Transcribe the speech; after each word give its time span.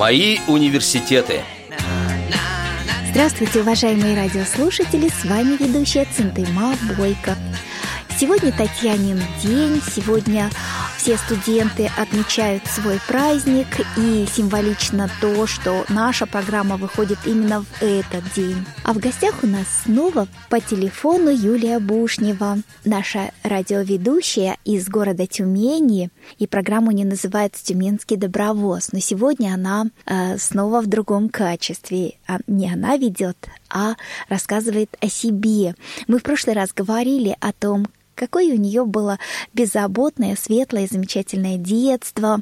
Мои 0.00 0.38
университеты. 0.48 1.42
Здравствуйте, 3.10 3.60
уважаемые 3.60 4.16
радиослушатели! 4.16 5.10
С 5.10 5.26
вами 5.26 5.58
ведущая 5.62 6.06
Центыма 6.16 6.74
Бойко. 6.96 7.36
Сегодня 8.18 8.50
Татьянин 8.50 9.22
день, 9.42 9.82
сегодня 9.94 10.48
все 11.00 11.16
студенты 11.16 11.90
отмечают 11.96 12.66
свой 12.66 13.00
праздник, 13.08 13.66
и 13.96 14.26
символично 14.30 15.08
то, 15.22 15.46
что 15.46 15.86
наша 15.88 16.26
программа 16.26 16.76
выходит 16.76 17.18
именно 17.24 17.62
в 17.62 17.82
этот 17.82 18.22
день. 18.34 18.66
А 18.84 18.92
в 18.92 18.98
гостях 18.98 19.42
у 19.42 19.46
нас 19.46 19.64
снова 19.84 20.28
по 20.50 20.60
телефону 20.60 21.30
Юлия 21.30 21.78
Бушнева, 21.78 22.58
наша 22.84 23.30
радиоведущая 23.42 24.58
из 24.66 24.88
города 24.88 25.26
Тюмени, 25.26 26.10
и 26.38 26.46
программу 26.46 26.90
не 26.90 27.06
называется 27.06 27.64
«Тюменский 27.64 28.18
добровоз», 28.18 28.92
но 28.92 28.98
сегодня 28.98 29.54
она 29.54 29.86
э, 30.04 30.36
снова 30.36 30.82
в 30.82 30.86
другом 30.86 31.30
качестве. 31.30 32.16
А 32.28 32.40
не 32.46 32.70
она 32.70 32.98
ведет, 32.98 33.48
а 33.70 33.94
рассказывает 34.28 34.94
о 35.00 35.08
себе. 35.08 35.74
Мы 36.08 36.18
в 36.18 36.22
прошлый 36.22 36.54
раз 36.54 36.74
говорили 36.74 37.34
о 37.40 37.52
том, 37.52 37.86
какое 38.14 38.54
у 38.54 38.56
нее 38.56 38.84
было 38.84 39.18
беззаботное, 39.52 40.36
светлое, 40.36 40.88
замечательное 40.90 41.56
детство, 41.56 42.40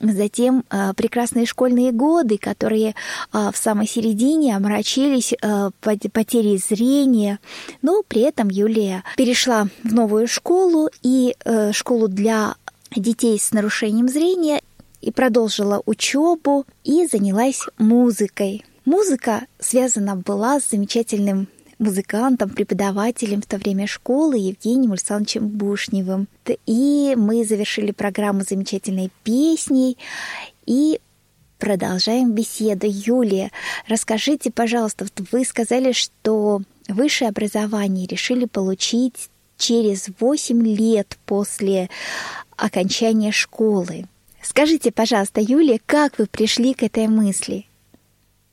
затем 0.00 0.64
э, 0.70 0.92
прекрасные 0.96 1.46
школьные 1.46 1.92
годы, 1.92 2.38
которые 2.38 2.94
э, 3.32 3.50
в 3.52 3.56
самой 3.56 3.86
середине 3.86 4.56
омрачились 4.56 5.32
э, 5.32 5.70
потерей 5.80 6.58
зрения, 6.58 7.38
но 7.82 8.02
при 8.06 8.22
этом 8.22 8.48
Юлия 8.48 9.04
перешла 9.16 9.68
в 9.82 9.92
новую 9.92 10.26
школу 10.26 10.88
и 11.02 11.36
э, 11.44 11.72
школу 11.72 12.08
для 12.08 12.54
детей 12.94 13.38
с 13.38 13.52
нарушением 13.52 14.08
зрения 14.08 14.60
и 15.00 15.10
продолжила 15.10 15.82
учебу 15.86 16.64
и 16.84 17.06
занялась 17.06 17.62
музыкой. 17.78 18.64
Музыка 18.84 19.42
связана 19.58 20.16
была 20.16 20.60
с 20.60 20.70
замечательным 20.70 21.48
музыкантом, 21.80 22.50
преподавателем 22.50 23.42
в 23.42 23.46
то 23.46 23.56
время 23.56 23.86
школы 23.86 24.36
Евгением 24.36 24.92
Александровичем 24.92 25.48
Бушневым. 25.48 26.28
И 26.66 27.14
мы 27.16 27.44
завершили 27.44 27.90
программу 27.90 28.42
замечательной 28.42 29.10
песней 29.24 29.98
и 30.66 31.00
продолжаем 31.58 32.32
беседу. 32.32 32.86
Юлия, 32.88 33.50
расскажите, 33.88 34.50
пожалуйста, 34.50 35.06
вы 35.32 35.44
сказали, 35.44 35.92
что 35.92 36.62
высшее 36.88 37.30
образование 37.30 38.06
решили 38.06 38.44
получить 38.44 39.30
через 39.56 40.06
8 40.18 40.66
лет 40.66 41.18
после 41.26 41.88
окончания 42.56 43.32
школы. 43.32 44.06
Скажите, 44.42 44.90
пожалуйста, 44.90 45.40
Юлия, 45.40 45.80
как 45.84 46.18
вы 46.18 46.26
пришли 46.26 46.74
к 46.74 46.82
этой 46.82 47.08
мысли? 47.08 47.66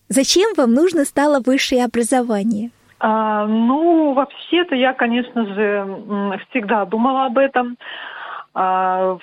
Зачем 0.10 0.54
вам 0.56 0.74
нужно 0.74 1.06
стало 1.06 1.40
высшее 1.40 1.84
образование? 1.84 2.72
А, 3.00 3.46
ну, 3.46 4.14
вообще-то 4.14 4.76
я, 4.76 4.94
конечно 4.94 5.46
же, 5.46 6.42
всегда 6.50 6.86
думала 6.86 7.26
об 7.26 7.38
этом, 7.38 7.78
а, 8.54 9.18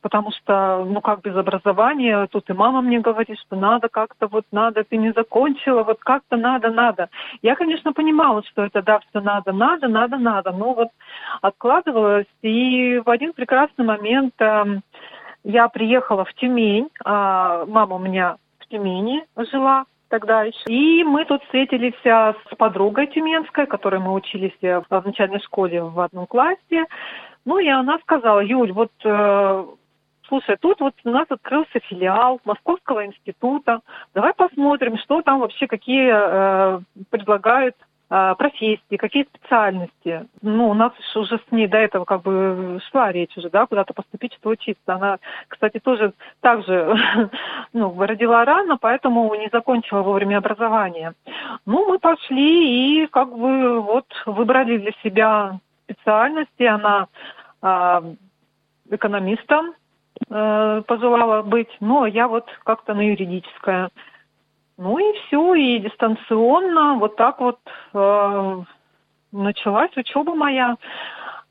потому 0.00 0.32
что, 0.32 0.84
ну, 0.84 1.00
как 1.00 1.22
без 1.22 1.36
образования, 1.36 2.26
тут 2.30 2.50
и 2.50 2.52
мама 2.52 2.80
мне 2.80 2.98
говорит, 2.98 3.38
что 3.38 3.56
надо 3.56 3.88
как-то, 3.88 4.26
вот 4.26 4.44
надо, 4.50 4.82
ты 4.82 4.96
не 4.96 5.12
закончила, 5.12 5.84
вот 5.84 6.00
как-то 6.00 6.36
надо, 6.36 6.70
надо. 6.70 7.08
Я, 7.42 7.54
конечно, 7.54 7.92
понимала, 7.92 8.42
что 8.44 8.64
это, 8.64 8.82
да, 8.82 8.98
все 8.98 9.20
надо, 9.20 9.52
надо, 9.52 9.86
надо, 9.86 10.16
надо, 10.16 10.50
но 10.52 10.74
вот 10.74 10.88
откладывалось, 11.40 12.26
и 12.42 13.00
в 13.04 13.08
один 13.10 13.32
прекрасный 13.32 13.84
момент 13.84 14.34
э, 14.40 14.80
я 15.44 15.68
приехала 15.68 16.24
в 16.24 16.34
Тюмень, 16.34 16.88
а 17.04 17.64
мама 17.66 17.96
у 17.96 18.00
меня 18.00 18.36
в 18.58 18.66
Тюмени 18.66 19.24
жила, 19.36 19.84
тогда 20.10 20.42
еще. 20.42 20.60
И 20.66 21.02
мы 21.04 21.24
тут 21.24 21.42
встретились 21.44 21.94
с 22.04 22.56
подругой 22.58 23.06
тюменской, 23.06 23.66
которой 23.66 24.00
мы 24.00 24.12
учились 24.12 24.56
в 24.60 25.02
начальной 25.06 25.40
школе 25.40 25.82
в 25.82 25.98
одном 26.00 26.26
классе. 26.26 26.84
Ну 27.46 27.58
и 27.58 27.68
она 27.68 27.98
сказала, 28.00 28.40
Юль, 28.40 28.72
вот 28.72 28.92
э, 29.02 29.66
слушай, 30.28 30.56
тут 30.60 30.80
вот 30.80 30.94
у 31.04 31.10
нас 31.10 31.26
открылся 31.30 31.80
филиал 31.88 32.40
Московского 32.44 33.06
института. 33.06 33.80
Давай 34.14 34.34
посмотрим, 34.34 34.98
что 34.98 35.22
там 35.22 35.40
вообще, 35.40 35.66
какие 35.66 36.10
э, 36.12 36.80
предлагают 37.08 37.76
а, 37.78 37.89
профессии, 38.10 38.96
какие 38.96 39.22
специальности. 39.22 40.26
Ну, 40.42 40.68
у 40.68 40.74
нас 40.74 40.92
уже 41.14 41.38
с 41.38 41.52
ней 41.52 41.68
до 41.68 41.78
этого 41.78 42.04
как 42.04 42.22
бы 42.22 42.80
шла 42.90 43.12
речь 43.12 43.36
уже, 43.36 43.50
да, 43.50 43.66
куда-то 43.66 43.94
поступить, 43.94 44.34
что 44.34 44.50
учиться. 44.50 44.82
Она, 44.86 45.18
кстати, 45.46 45.78
тоже 45.78 46.12
так 46.40 46.64
же, 46.66 46.96
ну, 47.72 47.94
родила 48.04 48.44
рано, 48.44 48.78
поэтому 48.78 49.32
не 49.36 49.48
закончила 49.52 50.02
вовремя 50.02 50.38
образование. 50.38 51.12
Ну, 51.66 51.88
мы 51.88 52.00
пошли 52.00 53.04
и 53.04 53.06
как 53.06 53.30
бы 53.30 53.80
вот 53.80 54.06
выбрали 54.26 54.78
для 54.78 54.92
себя 55.04 55.60
специальности. 55.84 56.64
Она 56.64 57.06
э, 57.62 58.14
экономистом 58.90 59.74
э, 60.28 60.82
пожелала 60.86 61.42
быть, 61.42 61.70
но 61.80 62.06
я 62.06 62.28
вот 62.28 62.46
как-то 62.64 62.94
на 62.94 63.02
юридическое. 63.02 63.90
Ну 64.82 64.96
и 64.98 65.12
все, 65.18 65.54
и 65.56 65.78
дистанционно, 65.78 66.94
вот 66.94 67.14
так 67.14 67.38
вот 67.38 67.58
э, 67.92 68.60
началась 69.30 69.94
учеба 69.94 70.34
моя. 70.34 70.76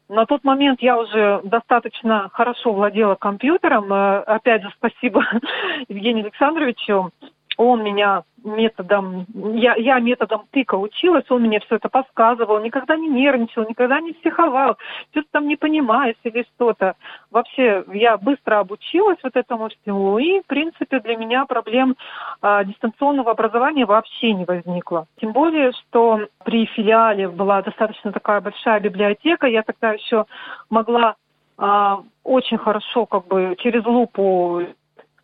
На 0.08 0.26
тот 0.26 0.44
момент 0.44 0.82
я 0.82 0.98
уже 0.98 1.40
достаточно 1.44 2.30
хорошо 2.34 2.74
владела 2.74 3.14
компьютером. 3.14 3.94
Э, 3.94 4.22
опять 4.22 4.64
же, 4.64 4.72
спасибо 4.76 5.24
Евгению 5.90 6.24
Александровичу 6.24 7.12
он 7.60 7.84
меня 7.84 8.24
методом, 8.46 9.26
я, 9.34 9.76
я 9.76 10.00
методом 10.00 10.44
тыка 10.50 10.76
училась, 10.76 11.26
он 11.30 11.42
мне 11.42 11.60
все 11.60 11.76
это 11.76 11.90
подсказывал, 11.90 12.62
никогда 12.62 12.96
не 12.96 13.10
нервничал, 13.10 13.68
никогда 13.68 14.00
не 14.00 14.14
психовал, 14.14 14.78
что-то 15.12 15.28
там 15.32 15.48
не 15.50 15.58
понимаешь 15.58 16.16
или 16.24 16.48
что-то. 16.56 16.96
Вообще, 17.32 17.84
я 17.92 18.18
быстро 18.18 18.60
обучилась 18.60 19.18
вот 19.24 19.36
этому 19.36 19.68
всему, 19.68 20.18
и, 20.20 20.40
в 20.40 20.46
принципе, 20.46 21.02
для 21.02 21.18
меня 21.18 21.46
проблем 21.46 21.98
а, 22.42 22.64
дистанционного 22.64 23.32
образования 23.32 23.86
вообще 23.86 24.32
не 24.32 24.46
возникло. 24.46 25.08
Тем 25.20 25.34
более, 25.34 25.74
что 25.74 26.28
при 26.46 26.66
филиале 26.66 27.28
была 27.28 27.62
достаточно 27.62 28.14
такая 28.14 28.40
большая 28.40 28.80
библиотека, 28.80 29.48
я 29.48 29.64
тогда 29.64 29.92
еще 29.92 30.28
могла 30.70 31.16
а, 31.58 32.04
очень 32.24 32.58
хорошо, 32.58 33.06
как 33.06 33.28
бы, 33.28 33.58
через 33.60 33.86
лупу 33.86 34.62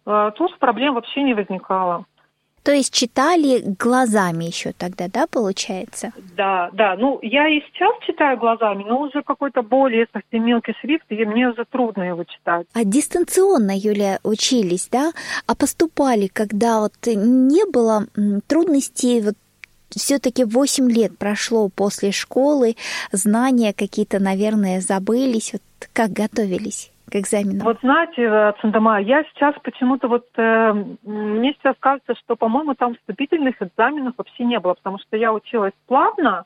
а, 0.06 0.32
тут 0.32 0.58
проблем 0.60 0.96
вообще 0.96 1.24
не 1.24 1.34
возникало. 1.34 2.06
То 2.66 2.72
есть 2.72 2.92
читали 2.92 3.62
глазами 3.80 4.46
еще 4.46 4.72
тогда, 4.72 5.08
да, 5.08 5.28
получается? 5.28 6.12
Да, 6.36 6.72
да. 6.74 6.96
Ну, 6.98 7.20
я 7.22 7.48
и 7.48 7.62
сейчас 7.62 7.94
читаю 8.08 8.40
глазами, 8.40 8.84
но 8.84 9.02
уже 9.02 9.22
какой-то 9.22 9.62
более 9.62 10.08
совсем 10.12 10.44
мелкий 10.46 10.74
шрифт, 10.82 11.06
и 11.10 11.26
мне 11.26 11.50
уже 11.50 11.64
трудно 11.66 12.02
его 12.02 12.24
читать. 12.24 12.66
А 12.74 12.84
дистанционно, 12.84 13.72
Юля, 13.78 14.18
учились, 14.24 14.90
да? 14.92 15.12
А 15.46 15.54
поступали, 15.54 16.26
когда 16.26 16.80
вот 16.80 16.94
не 17.06 17.70
было 17.70 18.08
трудностей 18.48 19.22
вот 19.22 19.36
все-таки 19.92 20.44
8 20.44 20.92
лет 20.92 21.20
прошло 21.20 21.70
после 21.70 22.12
школы, 22.12 22.76
знания 23.12 23.74
какие-то, 23.74 24.20
наверное, 24.20 24.82
забылись. 24.82 25.54
Вот 25.54 25.62
как 25.94 26.12
готовились? 26.12 26.92
Экзаменам? 27.20 27.66
Вот 27.66 27.80
знаете, 27.82 28.54
Цендама, 28.62 29.00
я 29.02 29.24
сейчас 29.26 29.56
почему-то 29.64 30.08
вот, 30.08 30.26
э, 30.38 30.74
мне 31.04 31.54
сейчас 31.54 31.76
кажется, 31.80 32.16
что, 32.16 32.36
по-моему, 32.36 32.76
там 32.76 32.96
вступительных 32.96 33.62
экзаменов 33.62 34.14
вообще 34.18 34.44
не 34.44 34.60
было, 34.60 34.74
потому 34.74 35.00
что 35.00 35.18
я 35.18 35.34
училась 35.34 35.74
плавно, 35.88 36.46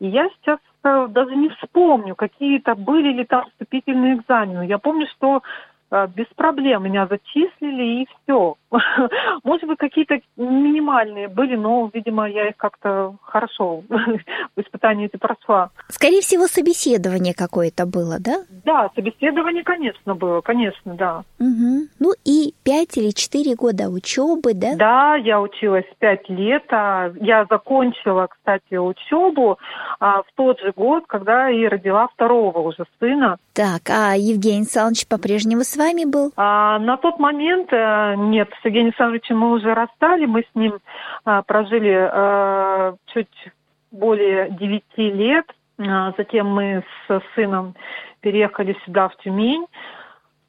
и 0.00 0.08
я 0.08 0.28
сейчас 0.28 0.58
э, 0.84 1.06
даже 1.10 1.34
не 1.34 1.48
вспомню, 1.50 2.14
какие-то 2.14 2.74
были 2.74 3.12
ли 3.12 3.24
там 3.24 3.46
вступительные 3.50 4.16
экзамены. 4.16 4.66
Я 4.66 4.78
помню, 4.78 5.06
что 5.16 5.42
э, 5.90 6.08
без 6.14 6.26
проблем 6.36 6.84
меня 6.84 7.06
зачислили 7.06 8.02
и 8.02 8.08
все. 8.22 8.56
Может 9.44 9.66
быть, 9.68 9.78
какие-то 9.78 10.20
минимальные 10.36 11.28
были, 11.28 11.56
но, 11.56 11.90
видимо, 11.92 12.28
я 12.28 12.48
их 12.48 12.56
как-то 12.56 13.14
хорошо 13.22 13.82
в 13.88 14.60
испытании 14.60 15.06
эти 15.06 15.16
прошла. 15.16 15.70
Скорее 15.88 16.20
всего, 16.20 16.46
собеседование 16.46 17.34
какое-то 17.34 17.86
было, 17.86 18.18
да? 18.18 18.44
Да, 18.64 18.90
собеседование, 18.94 19.62
конечно, 19.62 20.14
было, 20.14 20.40
конечно, 20.40 20.94
да. 20.94 21.24
Угу. 21.38 21.88
Ну 21.98 22.12
и 22.24 22.54
пять 22.64 22.96
или 22.96 23.10
четыре 23.10 23.54
года 23.54 23.88
учебы, 23.88 24.54
да? 24.54 24.76
Да, 24.76 25.16
я 25.16 25.40
училась 25.40 25.84
пять 25.98 26.28
лет. 26.28 26.64
А 26.70 27.12
я 27.20 27.46
закончила, 27.48 28.28
кстати, 28.28 28.76
учебу 28.76 29.58
а, 30.00 30.22
в 30.22 30.26
тот 30.34 30.60
же 30.60 30.72
год, 30.74 31.04
когда 31.06 31.50
и 31.50 31.66
родила 31.66 32.08
второго 32.08 32.58
уже 32.58 32.84
сына. 32.98 33.38
Так, 33.52 33.82
а 33.88 34.16
Евгений 34.16 34.58
Александрович 34.58 35.06
по-прежнему 35.06 35.62
с 35.62 35.76
вами 35.76 36.04
был? 36.04 36.32
А, 36.36 36.78
на 36.78 36.96
тот 36.96 37.18
момент 37.18 37.72
э, 37.72 38.14
нет, 38.16 38.48
с 38.64 38.66
Евгением 38.66 38.88
Александровичем 38.88 39.38
мы 39.38 39.50
уже 39.52 39.74
расстали, 39.74 40.24
мы 40.24 40.40
с 40.40 40.54
ним 40.54 40.78
а, 41.24 41.42
прожили 41.42 41.92
а, 41.92 42.94
чуть 43.12 43.52
более 43.92 44.50
девяти 44.52 45.10
лет. 45.10 45.44
А, 45.78 46.14
затем 46.16 46.48
мы 46.48 46.82
с 47.06 47.22
сыном 47.34 47.74
переехали 48.20 48.74
сюда, 48.86 49.08
в 49.08 49.16
Тюмень. 49.18 49.66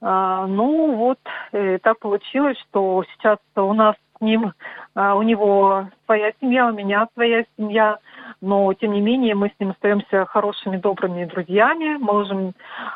А, 0.01 0.47
ну 0.47 0.95
вот, 0.95 1.19
и 1.51 1.77
так 1.83 1.99
получилось, 1.99 2.57
что 2.69 3.03
сейчас 3.13 3.37
у 3.55 3.73
нас 3.73 3.95
ним, 4.21 4.53
у 4.95 5.21
него 5.23 5.89
своя 6.05 6.31
семья, 6.39 6.67
у 6.67 6.73
меня 6.73 7.09
своя 7.15 7.43
семья, 7.57 7.97
но 8.39 8.73
тем 8.73 8.93
не 8.93 9.01
менее 9.01 9.35
мы 9.35 9.49
с 9.49 9.59
ним 9.59 9.71
остаемся 9.71 10.25
хорошими, 10.25 10.77
добрыми 10.77 11.25
друзьями, 11.25 11.97
можем 11.97 12.53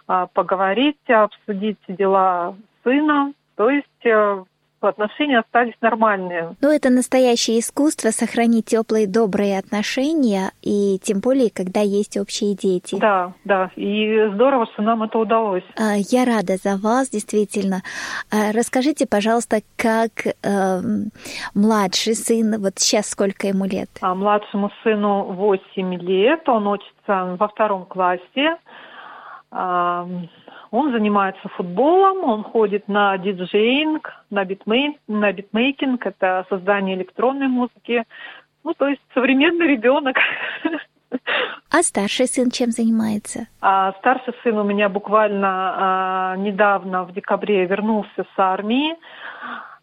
поговорить, 0.07 0.97
обсудить 1.09 1.77
дела 1.89 2.55
сына, 2.85 3.33
то 3.57 3.69
есть 3.69 4.05
э, 4.05 4.43
отношения 4.87 5.39
остались 5.39 5.75
нормальные. 5.81 6.55
Ну, 6.61 6.69
это 6.69 6.89
настоящее 6.89 7.59
искусство 7.59 8.09
сохранить 8.09 8.65
теплые, 8.65 9.07
добрые 9.07 9.59
отношения, 9.59 10.51
и 10.61 10.99
тем 11.01 11.19
более, 11.19 11.49
когда 11.49 11.81
есть 11.81 12.17
общие 12.17 12.55
дети. 12.55 12.95
Да, 12.99 13.33
да, 13.45 13.71
и 13.75 14.29
здорово, 14.33 14.67
что 14.73 14.81
нам 14.81 15.03
это 15.03 15.17
удалось. 15.17 15.63
А, 15.77 15.95
я 15.97 16.25
рада 16.25 16.57
за 16.57 16.77
вас, 16.77 17.09
действительно. 17.09 17.81
А, 18.31 18.51
расскажите, 18.51 19.05
пожалуйста, 19.07 19.61
как 19.75 20.11
э, 20.25 20.79
младший 21.53 22.15
сын, 22.15 22.61
вот 22.61 22.73
сейчас 22.77 23.09
сколько 23.09 23.47
ему 23.47 23.65
лет? 23.65 23.89
А 24.01 24.13
младшему 24.15 24.71
сыну 24.83 25.23
8 25.23 25.95
лет, 26.01 26.47
он 26.47 26.67
учится 26.67 27.35
во 27.39 27.47
втором 27.47 27.85
классе. 27.85 28.57
Он 30.71 30.91
занимается 30.91 31.47
футболом, 31.49 32.23
он 32.23 32.43
ходит 32.43 32.87
на 32.87 33.17
диджейнг, 33.17 34.11
на, 34.29 34.45
битмей, 34.45 34.99
на 35.07 35.31
битмейкинг, 35.33 36.05
это 36.05 36.45
создание 36.49 36.95
электронной 36.95 37.47
музыки. 37.47 38.03
Ну, 38.63 38.73
то 38.73 38.87
есть 38.87 39.01
современный 39.13 39.67
ребенок. 39.67 40.17
А 41.71 41.81
старший 41.81 42.27
сын 42.27 42.51
чем 42.51 42.71
занимается? 42.71 43.47
А 43.61 43.93
старший 43.93 44.33
сын 44.43 44.57
у 44.57 44.63
меня 44.63 44.89
буквально 44.89 45.47
а, 45.51 46.35
недавно, 46.37 47.03
в 47.03 47.13
декабре, 47.13 47.65
вернулся 47.65 48.23
с 48.23 48.39
армии. 48.39 48.95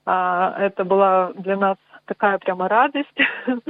А, 0.04 0.54
это 0.58 0.84
была 0.84 1.32
для 1.34 1.56
нас 1.56 1.76
такая 2.06 2.38
прямо 2.38 2.68
радость. 2.68 3.18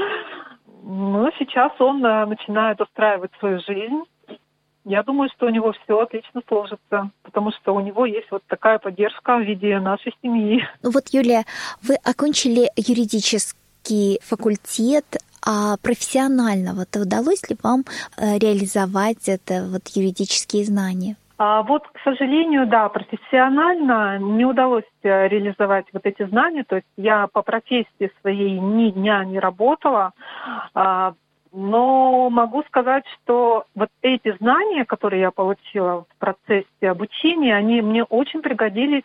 Ну, 0.88 1.28
сейчас 1.36 1.72
он 1.80 2.06
а, 2.06 2.24
начинает 2.26 2.80
устраивать 2.80 3.32
свою 3.40 3.58
жизнь. 3.58 4.04
Я 4.88 5.02
думаю, 5.02 5.28
что 5.34 5.46
у 5.46 5.48
него 5.48 5.72
все 5.72 5.98
отлично 5.98 6.42
сложится, 6.46 7.10
потому 7.24 7.50
что 7.50 7.74
у 7.74 7.80
него 7.80 8.06
есть 8.06 8.30
вот 8.30 8.44
такая 8.46 8.78
поддержка 8.78 9.36
в 9.36 9.42
виде 9.42 9.80
нашей 9.80 10.14
семьи. 10.22 10.64
Ну 10.84 10.92
вот, 10.92 11.08
Юлия, 11.08 11.44
вы 11.82 11.96
окончили 12.04 12.70
юридический 12.76 14.20
факультет, 14.22 15.04
а 15.44 15.76
профессионально 15.82 16.72
вот 16.72 16.94
удалось 16.94 17.42
ли 17.50 17.56
вам 17.64 17.82
э, 18.16 18.38
реализовать 18.38 19.28
это 19.28 19.66
вот 19.68 19.88
юридические 19.88 20.64
знания? 20.64 21.16
А 21.36 21.64
вот, 21.64 21.82
к 21.88 21.98
сожалению, 22.04 22.68
да, 22.68 22.88
профессионально 22.88 24.18
не 24.18 24.44
удалось 24.44 24.84
э, 25.02 25.26
реализовать 25.26 25.86
вот 25.92 26.06
эти 26.06 26.24
знания. 26.26 26.62
То 26.62 26.76
есть 26.76 26.86
я 26.96 27.26
по 27.26 27.42
профессии 27.42 28.12
своей 28.20 28.56
ни 28.60 28.90
дня 28.90 29.24
не 29.24 29.40
работала. 29.40 30.12
Но 31.52 32.28
могу 32.30 32.62
сказать, 32.64 33.04
что 33.14 33.64
вот 33.74 33.88
эти 34.02 34.36
знания, 34.38 34.84
которые 34.84 35.22
я 35.22 35.30
получила 35.30 36.04
в 36.04 36.18
процессе 36.18 36.66
обучения, 36.82 37.54
они 37.56 37.80
мне 37.82 38.04
очень 38.04 38.42
пригодились 38.42 39.04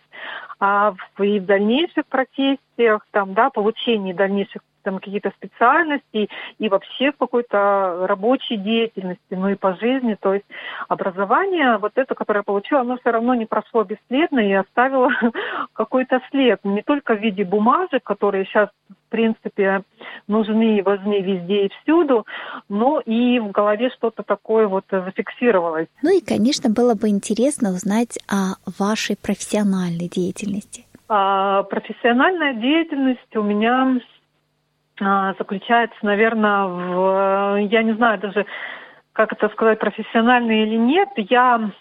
а, 0.59 0.93
в, 1.15 1.23
и 1.23 1.39
в 1.39 1.45
дальнейших 1.45 2.05
профессиях, 2.07 3.05
там, 3.11 3.33
да, 3.33 3.49
получении 3.49 4.13
дальнейших 4.13 4.61
там 4.83 4.99
какие-то 4.99 5.31
специальности 5.31 6.29
и 6.59 6.69
вообще 6.69 7.11
в 7.11 7.17
какой-то 7.17 8.05
рабочей 8.07 8.57
деятельности, 8.57 9.21
ну 9.31 9.49
и 9.49 9.55
по 9.55 9.75
жизни. 9.75 10.15
То 10.19 10.33
есть 10.33 10.45
образование, 10.87 11.77
вот 11.77 11.93
это, 11.95 12.15
которое 12.15 12.39
я 12.39 12.43
получила, 12.43 12.81
оно 12.81 12.97
все 12.97 13.11
равно 13.11 13.33
не 13.35 13.45
прошло 13.45 13.83
бесследно 13.83 14.39
и 14.39 14.53
оставило 14.53 15.09
какой-то 15.73 16.21
след. 16.29 16.59
Не 16.63 16.81
только 16.81 17.15
в 17.15 17.19
виде 17.19 17.43
бумажек, 17.43 18.03
которые 18.03 18.45
сейчас, 18.45 18.69
в 18.89 19.11
принципе, 19.11 19.83
нужны 20.27 20.77
и 20.77 20.81
важны 20.81 21.21
везде 21.21 21.65
и 21.65 21.71
всюду, 21.81 22.25
но 22.69 22.99
и 22.99 23.39
в 23.39 23.51
голове 23.51 23.89
что-то 23.91 24.23
такое 24.23 24.67
вот 24.67 24.85
зафиксировалось. 24.89 25.87
Ну 26.01 26.17
и, 26.17 26.21
конечно, 26.21 26.69
было 26.69 26.95
бы 26.95 27.09
интересно 27.09 27.69
узнать 27.69 28.17
о 28.27 28.55
вашей 28.79 29.15
профессиональной 29.15 30.09
деятельности. 30.09 30.85
А, 31.13 31.63
профессиональная 31.63 32.53
деятельность 32.53 33.35
у 33.35 33.43
меня 33.43 33.99
заключается, 35.37 35.97
наверное, 36.03 36.65
в, 36.65 37.57
я 37.57 37.83
не 37.83 37.93
знаю 37.93 38.19
даже, 38.19 38.45
как 39.13 39.33
это 39.33 39.49
сказать, 39.49 39.79
профессионально 39.79 40.51
или 40.63 40.75
нет. 40.75 41.09
Я 41.17 41.71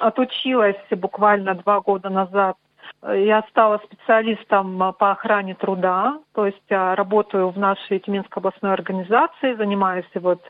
отучилась 0.00 0.76
буквально 0.90 1.54
два 1.54 1.80
года 1.80 2.08
назад. 2.08 2.56
Я 3.02 3.42
стала 3.50 3.80
специалистом 3.84 4.94
по 4.96 5.10
охране 5.10 5.56
труда, 5.56 6.18
то 6.34 6.46
есть 6.46 6.70
а, 6.70 6.94
работаю 6.94 7.50
в 7.50 7.58
нашей 7.58 7.98
Тюменской 7.98 8.40
областной 8.40 8.72
организации, 8.72 9.54
занимаюсь 9.54 10.06
вот 10.14 10.40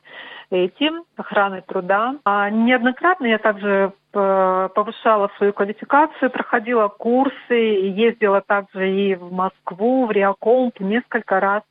этим, 0.52 1.04
охраной 1.16 1.62
труда. 1.62 2.16
А 2.24 2.50
неоднократно 2.50 3.26
я 3.26 3.38
также 3.38 3.92
э, 4.12 4.68
повышала 4.74 5.30
свою 5.36 5.52
квалификацию, 5.52 6.30
проходила 6.30 6.88
курсы, 6.88 7.54
ездила 7.54 8.40
также 8.40 8.90
и 8.90 9.14
в 9.14 9.32
Москву, 9.32 10.06
в 10.06 10.10
Реакомп 10.12 10.78
несколько 10.80 11.40
раз 11.40 11.62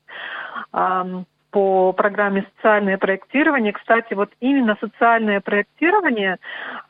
по 1.52 1.94
программе 1.94 2.46
«Социальное 2.56 2.98
проектирование». 2.98 3.74
Кстати, 3.74 4.14
вот 4.14 4.32
именно 4.40 4.78
социальное 4.80 5.42
проектирование 5.42 6.38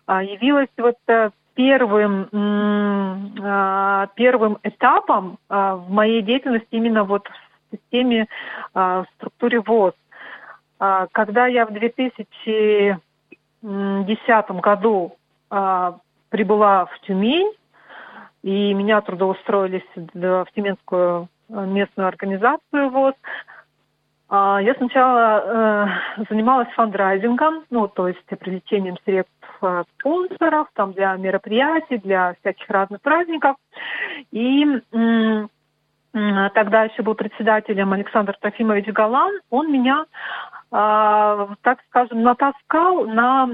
а, 0.05 0.23
явилось 0.23 0.69
вот 0.77 0.97
э, 1.07 1.31
первым, 1.55 2.29
а, 3.41 4.07
первым 4.15 4.59
этапом 4.63 5.37
а, 5.49 5.75
в 5.75 5.89
моей 5.91 6.21
деятельности 6.21 6.67
именно 6.71 7.03
вот 7.03 7.27
в 7.27 7.75
системе, 7.75 8.27
в 8.73 9.05
структуре 9.15 9.61
ВОЗ. 9.61 9.93
Когда 11.11 11.45
я 11.45 11.67
в 11.67 11.73
2010 11.73 14.51
году 14.61 15.15
прибыла 16.29 16.85
в 16.85 16.99
Тюмень, 17.01 17.53
и 18.41 18.73
меня 18.73 19.01
трудоустроились 19.01 19.85
в 19.95 20.47
Тюменскую 20.55 21.27
местную 21.49 22.07
организацию 22.07 22.89
ВОЗ, 22.89 23.13
а, 24.33 24.61
я 24.61 24.73
сначала 24.75 25.43
э, 25.43 25.87
занималась 26.29 26.69
фандрайзингом, 26.69 27.65
ну, 27.69 27.89
то 27.89 28.07
есть 28.07 28.25
привлечением 28.39 28.95
средств 29.03 29.33
э, 29.61 29.83
спонсоров 29.99 30.69
там, 30.73 30.93
для 30.93 31.13
мероприятий, 31.17 31.97
для 31.97 32.35
всяких 32.39 32.69
разных 32.69 33.01
праздников. 33.01 33.57
И 34.31 34.65
э, 34.93 35.47
тогда 36.13 36.83
еще 36.83 37.03
был 37.03 37.15
председателем 37.15 37.91
Александр 37.91 38.33
Трофимович 38.39 38.87
Галан. 38.93 39.33
Он 39.49 39.69
меня, 39.69 40.05
э, 40.05 40.60
так 40.71 41.79
скажем, 41.89 42.23
натаскал 42.23 43.05
на 43.05 43.45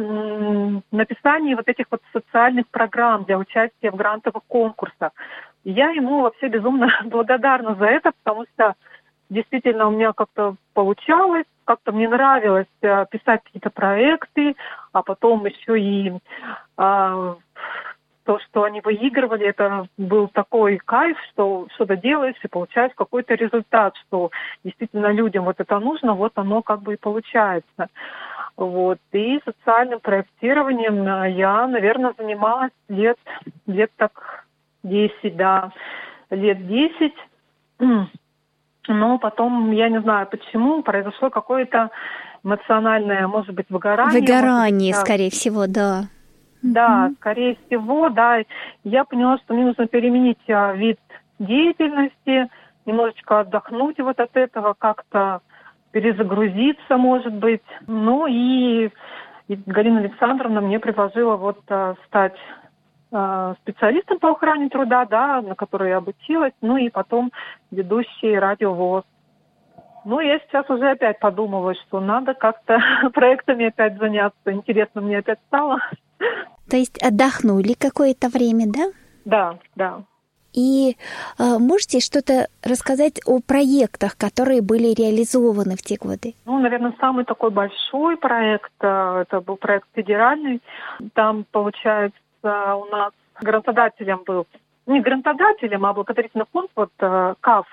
написание 0.91 1.55
вот 1.55 1.67
этих 1.67 1.87
вот 1.89 2.01
социальных 2.13 2.67
программ 2.67 3.23
для 3.23 3.39
участия 3.39 3.89
в 3.89 3.95
грантовых 3.95 4.43
конкурсах. 4.47 5.11
Я 5.63 5.89
ему 5.89 6.21
вообще 6.21 6.47
безумно 6.47 6.89
благодарна 7.05 7.75
за 7.75 7.85
это, 7.85 8.11
потому 8.23 8.45
что 8.53 8.75
действительно 9.29 9.87
у 9.87 9.91
меня 9.91 10.13
как-то 10.13 10.55
получалось, 10.73 11.45
как-то 11.65 11.91
мне 11.91 12.07
нравилось 12.07 12.67
э, 12.81 13.05
писать 13.09 13.41
какие-то 13.43 13.71
проекты, 13.71 14.55
а 14.93 15.01
потом 15.01 15.45
еще 15.45 15.79
и 15.79 16.13
э, 16.77 17.35
то, 18.27 18.39
что 18.39 18.63
они 18.63 18.81
выигрывали, 18.81 19.45
это 19.45 19.87
был 19.97 20.27
такой 20.27 20.79
кайф, 20.83 21.17
что 21.31 21.65
что-то 21.73 21.95
делаешь 21.95 22.35
и 22.43 22.49
получаешь 22.49 22.91
какой-то 22.93 23.35
результат, 23.35 23.95
что 24.05 24.31
действительно 24.65 25.13
людям 25.13 25.45
вот 25.45 25.61
это 25.61 25.79
нужно, 25.79 26.13
вот 26.13 26.33
оно 26.35 26.61
как 26.61 26.81
бы 26.81 26.95
и 26.95 26.97
получается. 26.97 27.87
Вот. 28.57 28.99
И 29.13 29.39
социальным 29.45 30.01
проектированием 30.01 31.07
э, 31.07 31.31
я, 31.37 31.67
наверное, 31.67 32.13
занималась 32.17 32.73
лет, 32.89 33.17
лет 33.65 33.91
так 33.95 34.43
10, 34.83 35.37
да, 35.37 35.71
лет 36.29 36.67
10. 36.67 37.13
Но 38.89 39.19
потом, 39.19 39.71
я 39.71 39.87
не 39.87 40.01
знаю 40.01 40.27
почему, 40.27 40.83
произошло 40.83 41.29
какое-то 41.29 41.91
эмоциональное, 42.43 43.25
может 43.27 43.55
быть, 43.55 43.67
выгорание. 43.69 44.19
Выгорание, 44.19 44.91
быть, 44.91 44.99
скорее 44.99 45.29
всего, 45.29 45.65
да. 45.67 46.09
Да, 46.61 47.07
mm-hmm. 47.07 47.15
скорее 47.15 47.57
всего, 47.65 48.09
да. 48.09 48.39
Я 48.83 49.03
поняла, 49.03 49.37
что 49.39 49.53
мне 49.53 49.65
нужно 49.65 49.87
переменить 49.87 50.49
а, 50.49 50.73
вид 50.73 50.99
деятельности, 51.39 52.49
немножечко 52.85 53.41
отдохнуть 53.41 53.99
вот 53.99 54.19
от 54.19 54.35
этого, 54.35 54.75
как-то 54.77 55.41
перезагрузиться, 55.91 56.97
может 56.97 57.33
быть. 57.33 57.61
Ну 57.85 58.27
и, 58.27 58.89
и 59.47 59.55
Галина 59.65 59.99
Александровна 59.99 60.61
мне 60.61 60.79
предложила 60.79 61.35
вот 61.35 61.59
а, 61.69 61.95
стать 62.07 62.35
Э, 63.09 63.53
специалистом 63.61 64.19
по 64.19 64.31
охране 64.31 64.67
труда, 64.67 65.05
да, 65.05 65.41
на 65.41 65.55
которой 65.55 65.89
я 65.89 65.97
обучилась, 65.97 66.51
ну 66.59 66.75
и 66.75 66.89
потом 66.89 67.31
ведущий 67.71 68.37
радио 68.37 68.73
ВОЗ. 68.73 69.05
Ну, 70.07 70.21
я 70.21 70.39
сейчас 70.39 70.69
уже 70.69 70.91
опять 70.91 71.19
подумала, 71.19 71.75
что 71.75 71.99
надо 71.99 72.33
как-то 72.33 72.79
проектами 73.13 73.65
опять 73.65 73.97
заняться. 73.97 74.53
Интересно 74.53 75.01
мне 75.01 75.17
опять 75.17 75.39
стало. 75.47 75.79
То 76.69 76.77
есть 76.77 76.97
отдохнули 77.03 77.73
какое-то 77.73 78.29
время, 78.29 78.67
да? 78.67 78.91
Да, 79.25 79.59
да. 79.75 80.03
И 80.53 80.95
э, 81.37 81.57
можете 81.59 81.99
что-то 81.99 82.47
рассказать 82.63 83.19
о 83.25 83.41
проектах, 83.41 84.15
которые 84.17 84.61
были 84.61 84.93
реализованы 84.93 85.75
в 85.75 85.81
те 85.81 85.97
годы? 85.97 86.35
Ну, 86.45 86.57
наверное, 86.57 86.95
самый 87.01 87.25
такой 87.25 87.49
большой 87.49 88.15
проект, 88.15 88.71
э, 88.79 89.23
это 89.23 89.41
был 89.41 89.57
проект 89.57 89.89
федеральный. 89.93 90.61
Там, 91.15 91.45
получается, 91.51 92.15
у 92.43 92.85
нас 92.85 93.11
грантодателем 93.41 94.21
был, 94.25 94.47
не 94.85 95.01
грантодателем, 95.01 95.85
а 95.85 95.93
благотворительный 95.93 96.45
фонд, 96.49 96.71
вот 96.77 96.91
э, 96.99 97.33
КАФ, 97.41 97.67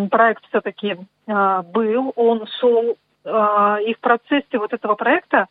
проект 0.09 0.45
все-таки 0.47 0.95
а, 1.27 1.61
был, 1.63 2.13
он 2.15 2.47
шел, 2.59 2.95
а, 3.25 3.79
и 3.81 3.93
в 3.93 3.99
процессе 3.99 4.57
вот 4.57 4.71
этого 4.71 4.95
проекта 4.95 5.47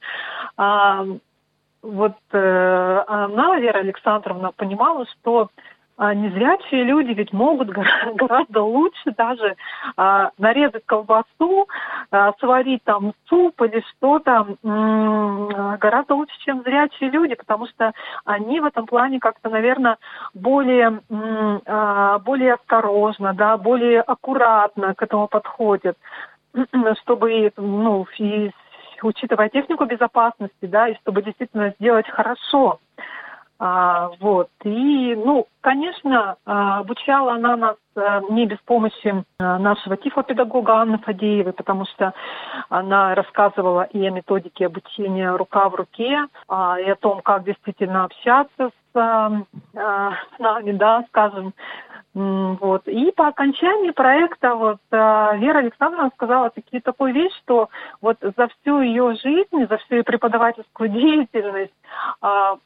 вот 1.82 2.16
э, 2.32 3.04
она, 3.06 3.58
Вера 3.58 3.80
Александровна, 3.80 4.52
понимала, 4.52 5.04
что 5.04 5.50
незрячие 5.98 6.84
люди 6.84 7.12
ведь 7.12 7.32
могут 7.32 7.68
гораздо 8.14 8.62
лучше 8.62 9.12
даже 9.16 9.56
а, 9.96 10.30
нарезать 10.38 10.84
колбасу, 10.86 11.68
а, 12.10 12.32
сварить 12.40 12.82
там 12.84 13.12
суп 13.28 13.60
или 13.62 13.82
что-то 13.90 14.56
гораздо 15.78 16.14
лучше, 16.14 16.34
чем 16.40 16.62
зрячие 16.62 17.10
люди, 17.10 17.34
потому 17.34 17.66
что 17.68 17.92
они 18.24 18.60
в 18.60 18.64
этом 18.64 18.86
плане 18.86 19.20
как-то, 19.20 19.48
наверное, 19.48 19.98
более, 20.34 21.00
а, 21.66 22.18
более 22.18 22.54
осторожно, 22.54 23.34
да, 23.34 23.56
более 23.56 24.00
аккуратно 24.00 24.94
к 24.94 25.02
этому 25.02 25.28
подходят, 25.28 25.96
чтобы 27.02 27.52
ну, 27.56 28.06
и 28.18 28.50
учитывая 29.02 29.48
технику 29.48 29.84
безопасности, 29.84 30.66
да, 30.66 30.88
и 30.88 30.96
чтобы 30.96 31.22
действительно 31.22 31.74
сделать 31.78 32.08
хорошо. 32.08 32.80
А, 33.58 34.10
вот. 34.20 34.48
И, 34.64 35.14
ну, 35.14 35.46
конечно, 35.60 36.36
а, 36.44 36.80
обучала 36.80 37.34
она 37.34 37.56
нас 37.56 37.76
а, 37.96 38.20
не 38.30 38.46
без 38.46 38.58
помощи 38.58 39.24
а, 39.38 39.58
нашего 39.58 39.96
тифлопедагога 39.96 40.74
Анны 40.74 40.98
Фадеевой, 40.98 41.52
потому 41.52 41.86
что 41.86 42.12
она 42.68 43.14
рассказывала 43.14 43.82
и 43.82 44.04
о 44.04 44.10
методике 44.10 44.66
обучения 44.66 45.30
рука 45.36 45.68
в 45.68 45.76
руке, 45.76 46.26
а, 46.48 46.78
и 46.80 46.88
о 46.90 46.96
том, 46.96 47.20
как 47.22 47.44
действительно 47.44 48.04
общаться 48.04 48.70
с, 48.70 48.96
а, 48.96 50.12
с 50.36 50.38
нами, 50.38 50.72
да, 50.72 51.04
скажем, 51.08 51.54
вот. 52.14 52.86
И 52.86 53.10
по 53.10 53.26
окончании 53.26 53.90
проекта 53.90 54.54
вот 54.54 54.78
Вера 54.90 55.58
Александровна 55.58 56.10
сказала 56.14 56.50
такие, 56.50 56.80
такую 56.80 57.12
вещь, 57.12 57.32
что 57.42 57.70
вот 58.00 58.18
за 58.20 58.48
всю 58.48 58.80
ее 58.80 59.16
жизнь, 59.16 59.66
за 59.68 59.78
всю 59.78 59.96
ее 59.96 60.04
преподавательскую 60.04 60.88
деятельность 60.90 61.74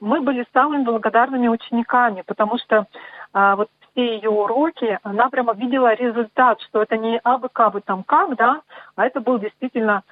мы 0.01 0.21
были 0.21 0.47
самыми 0.53 0.85
благодарными 0.85 1.49
учениками, 1.49 2.23
потому 2.27 2.59
что 2.59 2.87
вот 3.33 3.69
все 3.93 4.17
ее 4.17 4.31
уроки, 4.31 4.99
она 5.03 5.31
прямо 5.31 5.55
видела 5.55 5.95
результат, 5.95 6.61
что 6.63 6.83
это 6.83 6.99
не 6.99 7.19
абы 7.19 7.49
кабы 7.51 7.81
там 7.81 8.03
как, 8.05 8.37
да, 8.37 8.61
а 8.97 9.07
это 9.07 9.21
был 9.21 9.39
действительно 9.39 10.03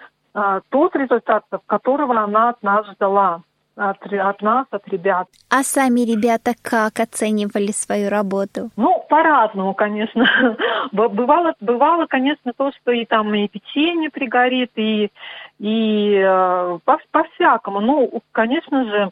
тот 0.70 0.96
результат, 0.96 1.44
которого 1.66 2.18
она 2.20 2.50
от 2.50 2.62
нас 2.62 2.86
ждала 2.86 3.42
от, 3.76 4.12
от 4.12 4.42
нас, 4.42 4.66
от 4.70 4.88
ребят. 4.88 5.28
А 5.50 5.62
сами 5.62 6.00
ребята 6.00 6.54
как 6.62 6.98
оценивали 6.98 7.72
свою 7.72 8.08
работу? 8.08 8.70
Ну, 8.76 9.04
по-разному, 9.08 9.74
конечно. 9.74 10.56
бывало, 10.92 11.54
бывало, 11.60 12.06
конечно, 12.06 12.52
то, 12.56 12.72
что 12.72 12.92
и 12.92 13.04
там 13.04 13.34
и 13.34 13.48
печенье 13.48 14.10
пригорит, 14.10 14.72
и, 14.76 15.10
и 15.58 16.14
э, 16.14 16.78
по, 16.84 16.98
по-всякому. 17.10 17.80
Ну, 17.80 18.22
конечно 18.32 18.84
же, 18.84 19.10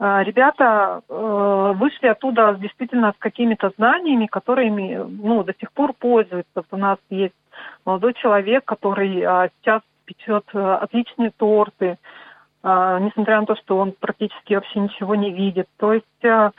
э, 0.00 0.22
ребята 0.24 1.00
э, 1.08 1.72
вышли 1.76 2.08
оттуда 2.08 2.56
действительно 2.60 3.12
с 3.12 3.18
какими-то 3.18 3.72
знаниями, 3.76 4.26
которыми 4.26 4.96
ну, 4.96 5.42
до 5.44 5.54
сих 5.58 5.72
пор 5.72 5.94
пользуются. 5.94 6.50
Вот 6.54 6.66
у 6.70 6.76
нас 6.76 6.98
есть 7.10 7.34
молодой 7.84 8.14
человек, 8.14 8.64
который 8.64 9.20
э, 9.20 9.48
сейчас 9.60 9.82
печет 10.04 10.44
э, 10.54 10.58
отличные 10.58 11.30
торты, 11.36 11.90
а, 11.92 11.98
несмотря 12.62 13.40
на 13.40 13.46
то, 13.46 13.56
что 13.56 13.78
он 13.78 13.94
практически 13.98 14.54
вообще 14.54 14.80
ничего 14.80 15.14
не 15.14 15.32
видит. 15.32 15.68
То 15.76 15.92
есть, 15.92 16.24
а, 16.24 16.50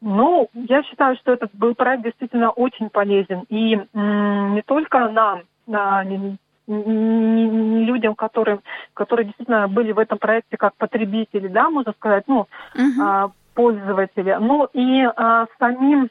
ну, 0.00 0.48
я 0.54 0.82
считаю, 0.82 1.16
что 1.16 1.32
этот 1.32 1.54
был 1.54 1.74
проект 1.74 2.04
действительно 2.04 2.50
очень 2.50 2.90
полезен. 2.90 3.44
И 3.48 3.76
не 3.92 4.62
только 4.62 5.08
нам, 5.08 5.42
а, 5.72 6.04
не, 6.04 6.38
не, 6.66 7.84
людям, 7.84 8.14
которые, 8.14 8.60
которые 8.94 9.26
действительно 9.26 9.68
были 9.68 9.92
в 9.92 9.98
этом 9.98 10.18
проекте 10.18 10.56
как 10.56 10.74
потребители, 10.76 11.48
да, 11.48 11.70
можно 11.70 11.92
сказать, 11.92 12.24
ну, 12.26 12.46
uh-huh. 12.74 13.30
пользователи, 13.54 14.36
но 14.40 14.68
и 14.72 15.02
а, 15.16 15.46
самим 15.58 16.04
а, 16.04 16.08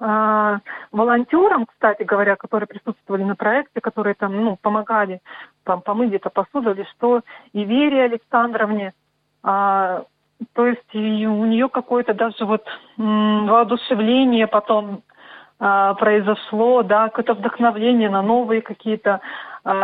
волонтерам, 0.00 1.66
кстати 1.66 2.04
говоря, 2.04 2.36
которые 2.36 2.68
присутствовали 2.68 3.24
на 3.24 3.34
проекте, 3.34 3.80
которые 3.80 4.14
там, 4.14 4.44
ну, 4.44 4.56
помогали 4.56 5.20
там, 5.64 5.82
помыть 5.82 6.10
где-то 6.10 6.30
посуду 6.30 6.70
или 6.70 6.86
что, 6.94 7.22
и 7.52 7.64
Вере 7.64 8.04
Александровне, 8.04 8.92
а, 9.42 10.04
то 10.54 10.66
есть 10.66 10.84
и 10.92 11.26
у 11.26 11.44
нее 11.46 11.68
какое-то 11.68 12.14
даже 12.14 12.44
вот 12.44 12.64
м, 12.96 13.46
воодушевление 13.46 14.46
потом 14.46 15.02
а, 15.58 15.94
произошло, 15.94 16.82
да, 16.82 17.08
какое-то 17.08 17.34
вдохновление 17.34 18.08
на 18.08 18.22
новые 18.22 18.62
какие-то 18.62 19.14
а, 19.14 19.20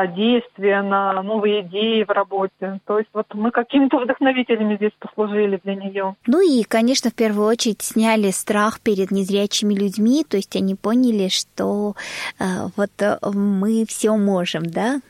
действия, 0.07 0.83
на 0.83 1.23
новые 1.23 1.63
идеи 1.63 2.05
в 2.05 2.11
работе. 2.11 2.81
То 2.87 2.99
есть 2.99 3.11
вот 3.13 3.27
мы 3.35 3.51
какими-то 3.51 3.99
вдохновителями 4.05 4.77
здесь 4.77 4.93
послужили 4.99 5.61
для 5.63 5.75
нее. 5.75 6.15
Ну 6.27 6.41
и, 6.41 6.63
конечно, 6.63 7.11
в 7.11 7.15
первую 7.15 7.47
очередь 7.47 7.83
сняли 7.83 8.31
страх 8.31 8.81
перед 8.81 9.11
незрячими 9.11 9.75
людьми, 9.75 10.25
то 10.29 10.37
есть 10.37 10.55
они 10.57 10.75
поняли, 10.75 11.29
что 11.29 11.95
э, 12.39 12.45
вот 12.77 12.91
э, 13.01 13.19
мы 13.33 13.85
все 13.87 14.17
можем, 14.17 14.67
да? 14.67 15.01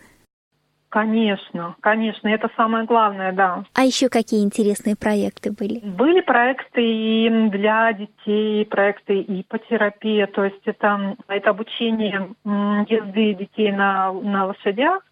Конечно, 0.94 1.74
конечно, 1.80 2.28
это 2.28 2.48
самое 2.56 2.84
главное, 2.84 3.32
да. 3.32 3.64
А 3.74 3.82
еще 3.82 4.08
какие 4.08 4.44
интересные 4.44 4.94
проекты 4.94 5.50
были? 5.50 5.80
Были 5.80 6.20
проекты 6.20 6.82
и 6.84 7.48
для 7.48 7.92
детей, 7.94 8.64
проекты 8.64 9.18
и 9.18 9.42
по 9.42 9.58
терапии, 9.58 10.24
то 10.26 10.44
есть 10.44 10.62
это, 10.66 11.16
это 11.26 11.50
обучение 11.50 12.28
езды 12.44 13.34
детей 13.34 13.72
на, 13.72 14.12
на 14.12 14.46
лошадях, 14.46 15.02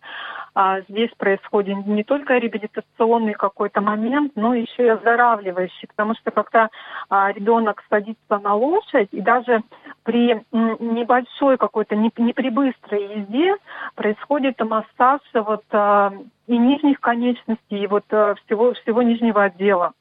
а 0.55 0.83
здесь 0.83 1.11
происходит 1.17 1.85
не 1.87 2.05
только 2.05 2.37
реабилитационный 2.37 3.35
какой-то 3.35 3.81
момент, 3.81 4.33
но 4.37 4.55
еще 4.55 4.87
и 4.87 4.91
оздоравливающий, 4.91 5.89
потому 5.89 6.15
что 6.15 6.31
когда 6.31 6.69
а, 7.09 7.33
ребенок 7.33 7.83
садится 7.91 8.39
на 8.39 8.55
лошадь, 8.55 9.09
и 9.13 9.21
даже 9.21 9.63
при 10.03 10.45
небольшой 10.53 11.57
какой-то, 11.59 11.95
не, 11.95 12.11
не 12.17 12.33
при 12.33 12.51
быстрой 12.51 13.19
езде 13.19 13.57
происходит 13.95 14.61
массаж 14.61 15.21
вот 15.35 15.65
а, 15.71 16.13
и 16.47 16.59
нижних 16.59 17.01
конечностей, 17.01 17.85
и 17.85 17.87
вот 17.87 18.05
а, 18.11 18.35
всего, 18.45 18.75
всего 18.75 19.03
нижнего 19.03 19.45
отдела, 19.45 19.93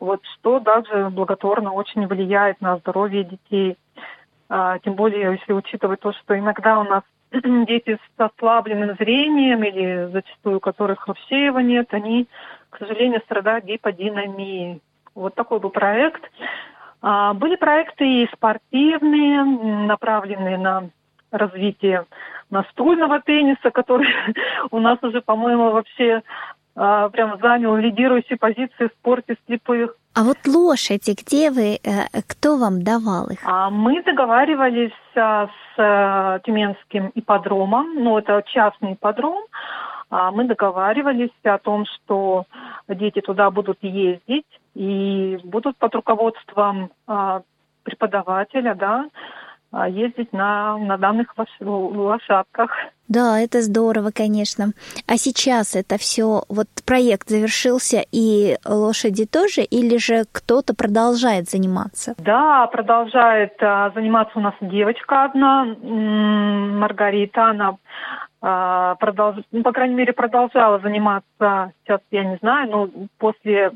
вот 0.00 0.20
что 0.34 0.60
даже 0.60 1.10
благотворно 1.10 1.72
очень 1.72 2.06
влияет 2.06 2.60
на 2.60 2.78
здоровье 2.78 3.24
детей. 3.24 3.76
А, 4.48 4.78
тем 4.78 4.94
более, 4.94 5.32
если 5.32 5.52
учитывать 5.52 6.00
то, 6.00 6.12
что 6.12 6.38
иногда 6.38 6.78
у 6.78 6.84
нас 6.84 7.02
дети 7.32 7.96
с 7.96 8.20
ослабленным 8.20 8.96
зрением 8.96 9.62
или 9.62 10.10
зачастую 10.12 10.56
у 10.58 10.60
которых 10.60 11.06
вообще 11.06 11.46
его 11.46 11.60
нет, 11.60 11.88
они, 11.92 12.28
к 12.70 12.78
сожалению, 12.78 13.20
страдают 13.24 13.64
гиподинамией. 13.64 14.80
Вот 15.14 15.34
такой 15.34 15.60
был 15.60 15.70
проект. 15.70 16.22
А, 17.06 17.34
были 17.34 17.56
проекты 17.56 18.22
и 18.22 18.28
спортивные, 18.32 19.44
направленные 19.44 20.56
на 20.56 20.88
развитие 21.30 22.06
настольного 22.48 23.20
тенниса, 23.20 23.70
который 23.70 24.08
у 24.70 24.78
нас 24.78 24.98
уже, 25.02 25.20
по-моему, 25.20 25.70
вообще 25.72 26.22
а, 26.74 27.10
прям 27.10 27.38
занял 27.42 27.76
лидирующие 27.76 28.38
позиции 28.38 28.88
в 28.88 28.92
спорте 28.98 29.36
слепых. 29.44 29.96
А 30.14 30.22
вот 30.22 30.38
лошади, 30.46 31.14
где 31.20 31.50
вы, 31.50 31.78
э, 31.82 32.06
кто 32.26 32.56
вам 32.56 32.82
давал 32.82 33.26
их? 33.28 33.40
А 33.44 33.68
мы 33.68 34.02
договаривались 34.02 34.92
а, 35.14 35.48
с 35.48 35.76
э, 35.76 36.40
Тюменским 36.44 37.12
ипподромом, 37.14 38.02
ну 38.02 38.16
это 38.16 38.42
частный 38.46 38.94
ипподром, 38.94 39.42
мы 40.10 40.44
договаривались 40.44 41.32
о 41.42 41.58
том, 41.58 41.86
что 41.86 42.44
дети 42.88 43.20
туда 43.20 43.50
будут 43.50 43.78
ездить 43.82 44.46
и 44.74 45.38
будут 45.44 45.76
под 45.76 45.94
руководством 45.94 46.90
преподавателя, 47.84 48.74
да, 48.74 49.08
ездить 49.88 50.32
на, 50.32 50.78
на 50.78 50.96
данных 50.96 51.34
лошадках. 51.60 52.70
Да, 53.08 53.38
это 53.38 53.60
здорово, 53.60 54.10
конечно. 54.14 54.72
А 55.06 55.16
сейчас 55.16 55.76
это 55.76 55.98
все, 55.98 56.42
вот 56.48 56.68
проект 56.86 57.28
завершился, 57.28 58.02
и 58.10 58.56
лошади 58.64 59.26
тоже, 59.26 59.62
или 59.62 59.98
же 59.98 60.24
кто-то 60.32 60.74
продолжает 60.74 61.50
заниматься? 61.50 62.14
Да, 62.18 62.66
продолжает 62.68 63.54
а, 63.60 63.90
заниматься 63.90 64.38
у 64.38 64.42
нас 64.42 64.54
девочка 64.60 65.24
одна, 65.24 65.64
Маргарита, 65.64 67.50
она 67.50 67.76
а, 68.40 68.94
продолж... 68.94 69.42
ну, 69.52 69.62
по 69.62 69.72
крайней 69.72 69.94
мере, 69.94 70.14
продолжала 70.14 70.78
заниматься, 70.78 71.72
сейчас 71.84 72.00
я 72.10 72.24
не 72.24 72.36
знаю, 72.36 72.70
но 72.70 72.90
после 73.18 73.72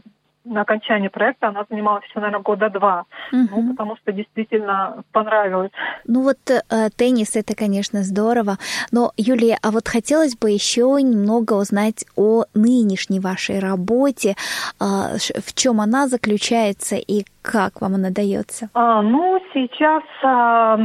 на 0.48 0.62
окончании 0.62 1.08
проекта 1.08 1.48
она 1.48 1.64
занималась 1.68 2.04
еще, 2.04 2.20
наверное, 2.20 2.42
года 2.42 2.70
два. 2.70 3.04
Угу. 3.32 3.48
Ну, 3.50 3.70
потому 3.70 3.96
что 3.96 4.12
действительно 4.12 5.02
понравилось. 5.12 5.70
Ну 6.06 6.22
вот 6.22 6.38
э, 6.50 6.88
теннис 6.96 7.36
это, 7.36 7.54
конечно, 7.54 8.02
здорово. 8.02 8.56
Но, 8.92 9.12
Юлия, 9.16 9.58
а 9.62 9.70
вот 9.70 9.88
хотелось 9.88 10.36
бы 10.36 10.50
еще 10.50 10.98
немного 11.00 11.54
узнать 11.54 12.04
о 12.16 12.44
нынешней 12.54 13.20
вашей 13.20 13.58
работе, 13.58 14.34
э, 14.80 14.84
в 14.84 15.54
чем 15.54 15.80
она 15.80 16.08
заключается 16.08 16.96
и 16.96 17.24
как 17.42 17.80
вам 17.80 17.94
она 17.94 18.10
дается? 18.10 18.68
А, 18.74 19.02
ну, 19.02 19.40
сейчас 19.54 20.02
а, 20.22 20.78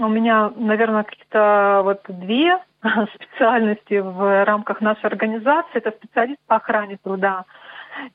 у 0.00 0.08
меня, 0.08 0.52
наверное, 0.56 1.04
какие-то 1.04 1.80
вот 1.84 2.00
две 2.08 2.58
специальности 3.14 3.98
в 3.98 4.44
рамках 4.44 4.80
нашей 4.80 5.06
организации. 5.06 5.74
Это 5.74 5.90
специалист 5.90 6.38
по 6.46 6.56
охране 6.56 6.98
труда 7.02 7.44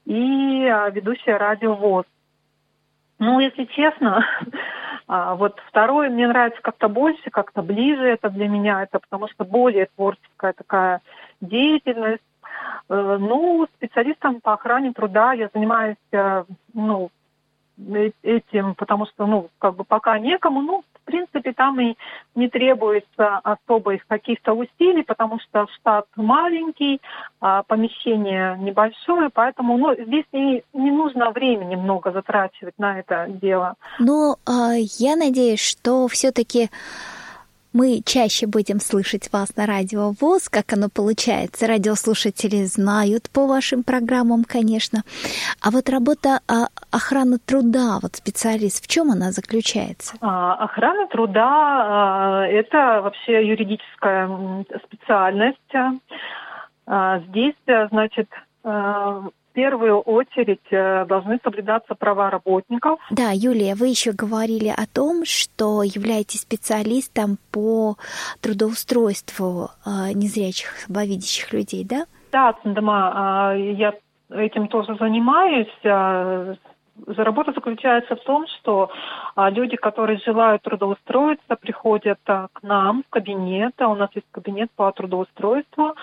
и 0.06 0.65
а, 0.65 0.89
ведущая 0.89 1.38
радио 1.38 1.76
ВОЗ. 1.76 2.06
Ну, 3.19 3.39
если 3.39 3.65
честно, 3.65 4.26
а, 5.08 5.36
вот 5.36 5.60
второе 5.67 6.10
мне 6.10 6.28
нравится 6.28 6.62
как-то 6.62 6.89
больше, 6.89 7.30
как-то 7.30 7.62
ближе 7.62 8.04
это 8.04 8.30
для 8.30 8.48
меня, 8.48 8.84
это 8.84 9.00
потому 9.00 9.28
что 9.30 9.46
более 9.46 9.88
творческая 9.96 10.54
такая 10.54 11.02
деятельность. 11.41 12.24
Э, 12.89 13.17
ну, 13.19 13.67
специалистом 13.78 14.41
по 14.41 14.54
охране 14.54 14.93
труда 14.93 15.34
я 15.34 15.50
занимаюсь, 15.54 15.98
э, 16.12 16.43
ну, 16.74 17.10
э, 17.78 18.12
этим, 18.22 18.76
потому 18.76 19.06
что, 19.08 19.26
ну, 19.26 19.50
как 19.60 19.76
бы 19.76 19.84
пока 19.84 20.19
некому, 20.19 20.62
ну, 20.62 20.84
в 21.04 21.06
принципе, 21.06 21.54
там 21.54 21.80
и 21.80 21.96
не 22.36 22.50
требуется 22.50 23.39
особых 23.44 24.06
каких-то 24.08 24.54
усилий, 24.54 25.04
потому 25.04 25.39
что 25.39 25.68
штат 25.76 26.06
маленький, 26.16 27.02
а 27.42 27.63
помещение 27.63 28.58
небольшое, 28.60 29.30
поэтому 29.34 29.78
ну, 29.78 29.94
здесь 29.94 30.26
не, 30.32 30.63
не 30.74 30.92
нужно 30.92 31.32
времени 31.32 31.76
много 31.76 32.12
затрачивать 32.12 32.76
на 32.78 33.00
это 33.00 33.28
дело. 33.30 33.76
Но 34.00 34.38
э, 34.48 34.80
я 34.98 35.16
надеюсь, 35.16 35.62
что 35.62 36.08
все-таки 36.08 36.70
мы 37.74 38.02
чаще 38.06 38.48
будем 38.48 38.80
слышать 38.80 39.32
вас 39.34 39.56
на 39.58 39.66
радио 39.66 40.12
ВОЗ, 40.22 40.50
как 40.50 40.74
оно 40.74 40.90
получается. 40.90 41.68
Радиослушатели 41.68 42.64
знают 42.66 43.30
по 43.32 43.48
вашим 43.48 43.84
программам, 43.84 44.44
конечно. 44.44 45.02
А 45.62 45.72
вот 45.72 45.90
работа 45.90 46.40
а, 46.48 46.68
охраны 46.92 47.40
труда, 47.40 48.00
вот 48.02 48.16
специалист, 48.16 48.84
в 48.84 48.88
чем 48.88 49.12
она 49.12 49.32
заключается? 49.32 50.16
А, 50.22 50.54
охрана 50.54 51.08
труда 51.08 51.44
а,– 51.46 52.48
это 52.48 53.02
вообще 53.02 53.48
юридическая 53.48 54.30
специальность. 54.86 55.58
А, 56.86 57.20
здесь, 57.20 57.56
значит, 57.66 58.30
первую 59.54 60.00
очередь 60.00 60.72
э, 60.72 61.06
должны 61.06 61.39
соблюдаться 61.44 61.96
права 61.96 62.30
работников. 62.30 63.00
Да, 63.12 63.32
Юлия, 63.34 63.76
вы 63.76 63.88
еще 63.88 64.12
говорили 64.12 64.70
о 64.70 64.86
том, 64.86 65.26
что 65.26 65.84
являетесь 65.84 66.42
специалистом 66.42 67.38
по 67.52 67.96
трудоустройству 68.42 69.70
э, 69.86 70.13
незрячих, 70.13 70.70
слабовидящих 70.80 71.54
людей, 71.54 71.86
да? 71.86 72.06
Да, 72.32 72.54
Цендама, 72.63 73.12
а, 73.13 73.54
я 73.56 73.94
этим 74.30 74.68
тоже 74.68 74.96
занимаюсь. 75.00 75.68
А, 75.86 76.56
работа 77.08 77.52
заключается 77.54 78.16
в 78.16 78.24
том, 78.24 78.46
что 78.48 78.89
а, 79.36 79.50
люди, 79.50 79.76
которые 79.76 80.20
желают 80.20 80.63
трудоустроиться, 80.63 81.56
приходят 81.56 82.20
к 82.26 82.50
нам 82.62 83.04
в 83.04 83.10
кабинет. 83.10 83.74
У 83.82 83.96
нас 83.96 84.10
есть 84.13 84.28
кабинет 84.32 84.72
по 84.76 84.92
трудоустройству 84.92 85.89
а, 85.89 85.94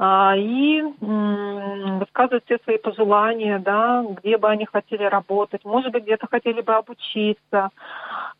и 0.00 0.82
высказывать 1.00 2.44
все 2.44 2.58
свои 2.64 2.78
пожелания, 2.78 3.58
да, 3.58 4.04
где 4.22 4.36
бы 4.36 4.48
они 4.48 4.66
хотели 4.66 5.04
работать, 5.04 5.64
может 5.64 5.92
быть, 5.92 6.04
где-то 6.04 6.26
хотели 6.30 6.60
бы 6.60 6.74
обучиться. 6.74 7.70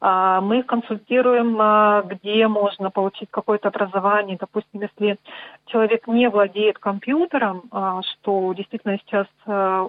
А, 0.00 0.40
мы 0.40 0.60
их 0.60 0.66
консультируем, 0.66 1.56
а, 1.60 2.02
где 2.02 2.48
можно 2.48 2.90
получить 2.90 3.28
какое-то 3.30 3.68
образование. 3.68 4.36
Допустим, 4.40 4.80
если 4.82 5.18
человек 5.66 6.06
не 6.08 6.28
владеет 6.28 6.78
компьютером, 6.78 7.62
что 8.02 8.52
действительно 8.54 8.98
сейчас 8.98 9.26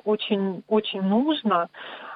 очень-очень 0.06 1.02
нужно, 1.02 1.70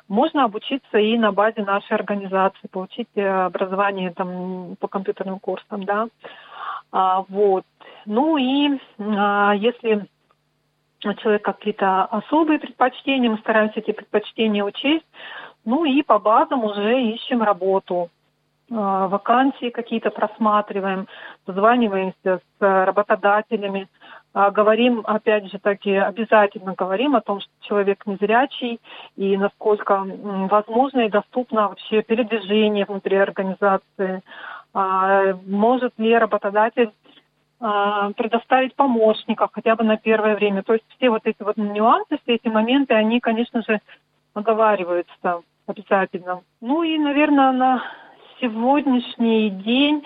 можно 0.07 0.45
обучиться 0.45 0.97
и 0.97 1.17
на 1.17 1.31
базе 1.31 1.63
нашей 1.63 1.93
организации, 1.93 2.67
получить 2.71 3.09
э, 3.15 3.27
образование 3.27 4.11
там, 4.11 4.75
по 4.79 4.87
компьютерным 4.87 5.39
курсам, 5.39 5.83
да. 5.83 6.07
А, 6.91 7.23
вот. 7.29 7.65
Ну 8.05 8.37
и 8.37 8.79
а, 8.99 9.53
если 9.55 10.05
у 11.05 11.13
человека 11.13 11.53
какие-то 11.53 12.05
особые 12.05 12.59
предпочтения, 12.59 13.29
мы 13.29 13.37
стараемся 13.37 13.79
эти 13.79 13.91
предпочтения 13.91 14.63
учесть. 14.63 15.05
Ну 15.65 15.85
и 15.85 16.01
по 16.01 16.19
базам 16.19 16.63
уже 16.63 17.01
ищем 17.03 17.43
работу. 17.43 18.09
А, 18.69 19.07
вакансии 19.07 19.69
какие-то 19.69 20.09
просматриваем, 20.09 21.07
созваниваемся 21.45 22.39
с 22.39 22.59
работодателями, 22.59 23.87
а, 24.33 24.51
говорим, 24.51 25.01
опять 25.05 25.49
же 25.49 25.57
таки, 25.57 25.95
обязательно 25.95 26.75
говорим 26.77 27.15
о 27.15 27.21
том, 27.21 27.39
что 27.39 27.49
человек 27.61 28.05
незрячий 28.05 28.79
и 29.15 29.37
насколько 29.37 30.05
возможно 30.05 31.01
и 31.01 31.09
доступно 31.09 31.69
вообще 31.69 32.01
передвижение 32.03 32.85
внутри 32.85 33.17
организации. 33.17 34.21
А, 34.79 35.33
может 35.47 35.97
ли 35.97 36.15
работодатель 36.15 36.91
а, 37.59 38.11
предоставить 38.11 38.75
помощников 38.75 39.49
хотя 39.51 39.75
бы 39.75 39.83
на 39.83 39.97
первое 39.97 40.35
время. 40.35 40.61
То 40.61 40.73
есть 40.73 40.85
все 40.95 41.09
вот 41.09 41.21
эти 41.23 41.41
вот 41.41 41.57
нюансы, 41.57 42.19
все 42.21 42.35
эти 42.35 42.47
моменты, 42.47 42.93
они, 42.93 43.19
конечно 43.19 43.63
же, 43.63 43.81
оговариваются 44.35 45.41
обязательно. 45.65 46.41
Ну 46.61 46.83
и, 46.83 46.95
наверное, 46.99 47.51
на 47.53 47.83
сегодняшний 48.39 49.49
день, 49.49 50.05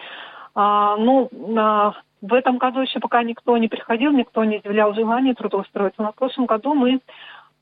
а, 0.55 0.95
ну, 0.95 1.27
в 2.21 2.33
этом 2.33 2.57
году 2.57 2.79
еще 2.79 3.01
пока 3.01 3.23
никто 3.23 3.57
не 3.57 3.67
приходил, 3.67 4.13
никто 4.13 4.45
не 4.45 4.59
изъявлял 4.59 4.93
желания 4.93 5.33
трудоустроиться. 5.33 6.01
Но 6.01 6.13
в 6.13 6.15
прошлом 6.15 6.45
году 6.45 6.73
мы 6.75 7.01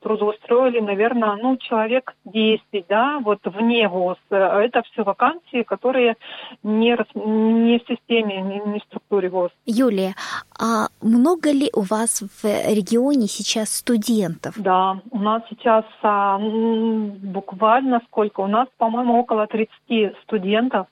трудоустроили, 0.00 0.80
наверное, 0.80 1.36
ну, 1.36 1.56
человек 1.56 2.14
10, 2.24 2.62
да, 2.88 3.20
вот 3.22 3.40
вне 3.44 3.88
ВОЗ. 3.88 4.18
Это 4.30 4.82
все 4.90 5.02
вакансии, 5.02 5.62
которые 5.62 6.16
не, 6.62 6.96
не 7.14 7.78
в 7.78 7.86
системе, 7.86 8.40
не, 8.40 8.60
не 8.60 8.80
в 8.80 8.84
структуре 8.84 9.28
ВОЗ. 9.28 9.50
Юлия, 9.66 10.14
а 10.58 10.88
много 11.00 11.52
ли 11.52 11.70
у 11.74 11.82
вас 11.82 12.22
в 12.22 12.44
регионе 12.44 13.26
сейчас 13.26 13.74
студентов? 13.76 14.54
Да, 14.56 15.00
у 15.10 15.18
нас 15.18 15.42
сейчас 15.50 15.84
а, 16.02 16.38
буквально 16.38 18.00
сколько? 18.06 18.40
У 18.40 18.46
нас, 18.46 18.68
по-моему, 18.78 19.18
около 19.20 19.46
30 19.46 20.16
студентов 20.22 20.86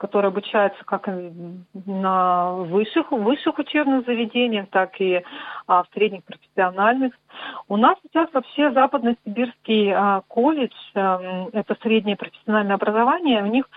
которые 0.00 0.30
обучаются 0.30 0.82
как 0.84 1.10
на 1.86 2.54
высших, 2.54 3.12
высших 3.12 3.58
учебных 3.58 4.06
заведениях, 4.06 4.66
так 4.70 4.98
и 4.98 5.22
а, 5.66 5.82
в 5.82 5.88
средних 5.92 6.24
профессиональных. 6.24 7.12
У 7.68 7.76
нас 7.76 7.98
сейчас 8.02 8.32
вообще 8.32 8.72
Западно-Сибирский 8.72 9.92
а, 9.92 10.22
колледж, 10.26 10.72
а, 10.94 11.48
это 11.52 11.76
среднее 11.82 12.16
профессиональное 12.16 12.76
образование, 12.76 13.42
у 13.42 13.48
них 13.48 13.68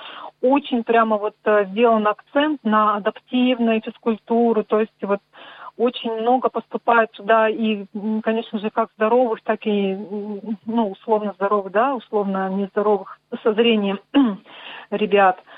очень 0.42 0.86
прямо 0.86 1.18
вот 1.18 1.36
а, 1.44 1.66
сделан 1.66 2.08
акцент 2.08 2.64
на 2.64 2.96
адаптивную 2.96 3.82
физкультуру, 3.82 4.64
то 4.64 4.80
есть 4.80 4.94
вот 5.02 5.20
очень 5.76 6.14
много 6.22 6.48
поступает 6.48 7.12
туда 7.12 7.50
и, 7.50 7.86
конечно 8.24 8.60
же, 8.60 8.70
как 8.70 8.92
здоровых, 8.96 9.42
так 9.42 9.66
и, 9.66 9.94
ну, 10.66 10.92
условно 10.92 11.34
здоровых, 11.36 11.74
да, 11.74 11.96
условно 11.96 12.48
нездоровых 12.50 13.20
со 13.42 13.54
зрением 13.54 14.00
ребят– 14.90 15.38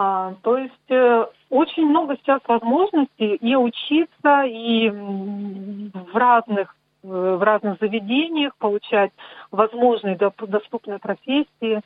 а, 0.00 0.34
то 0.42 0.56
есть 0.56 0.90
э, 0.90 1.26
очень 1.50 1.88
много 1.88 2.16
сейчас 2.18 2.40
возможностей 2.46 3.34
и 3.34 3.56
учиться, 3.56 4.44
и 4.44 4.88
в 4.90 6.16
разных 6.16 6.76
э, 7.02 7.08
в 7.08 7.42
разных 7.42 7.80
заведениях 7.80 8.54
получать 8.58 9.10
возможные 9.50 10.16
доступные 10.16 11.00
профессии. 11.00 11.80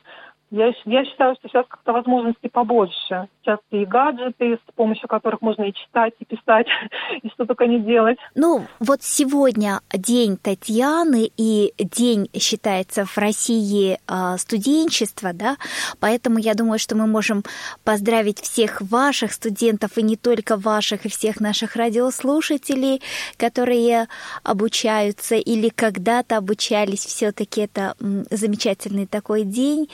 Я, 0.53 0.71
я 0.85 1.03
считаю, 1.03 1.33
что 1.33 1.49
сейчас 1.49 1.65
как-то 1.67 1.93
возможностей 1.93 2.47
побольше. 2.47 3.27
Сейчас 3.41 3.57
и 3.71 3.85
гаджеты, 3.85 4.59
с 4.69 4.73
помощью 4.75 5.07
которых 5.07 5.41
можно 5.41 5.63
и 5.63 5.73
читать, 5.73 6.13
и 6.19 6.25
писать, 6.25 6.67
и 7.23 7.29
что 7.29 7.47
только 7.47 7.65
не 7.65 7.79
делать. 7.79 8.19
Ну, 8.35 8.63
вот 8.79 9.01
сегодня 9.01 9.79
день 9.91 10.37
Татьяны, 10.37 11.31
и 11.37 11.73
день 11.79 12.29
считается 12.37 13.03
в 13.03 13.17
России 13.17 13.97
э, 13.97 14.37
студенчества, 14.37 15.31
да, 15.33 15.57
поэтому 15.99 16.37
я 16.37 16.53
думаю, 16.53 16.77
что 16.77 16.95
мы 16.95 17.07
можем 17.07 17.41
поздравить 17.83 18.39
всех 18.39 18.79
ваших 18.79 19.33
студентов, 19.33 19.97
и 19.97 20.03
не 20.03 20.17
только 20.17 20.55
ваших, 20.55 21.07
и 21.07 21.09
всех 21.09 21.39
наших 21.39 21.75
радиослушателей, 21.75 23.01
которые 23.37 24.07
обучаются 24.43 25.33
или 25.33 25.69
когда-то 25.69 26.37
обучались. 26.37 27.05
Все-таки 27.05 27.61
это 27.61 27.95
замечательный 28.29 29.07
такой 29.07 29.45
день. 29.45 29.89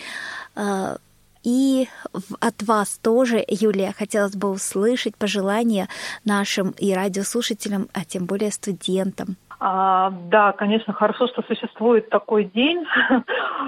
А, 0.59 0.97
и 1.43 1.87
от 2.41 2.61
вас 2.63 2.97
тоже, 2.97 3.43
Юлия, 3.47 3.93
хотелось 3.97 4.35
бы 4.35 4.49
услышать 4.51 5.15
пожелания 5.15 5.87
нашим 6.25 6.71
и 6.77 6.93
радиослушателям, 6.93 7.87
а 7.93 8.03
тем 8.03 8.25
более 8.25 8.51
студентам. 8.51 9.37
А, 9.59 10.11
да, 10.29 10.51
конечно, 10.51 10.93
хорошо, 10.93 11.27
что 11.27 11.41
существует 11.43 12.09
такой 12.09 12.45
день. 12.45 12.85